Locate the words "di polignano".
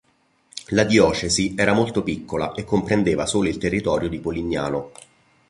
4.09-4.91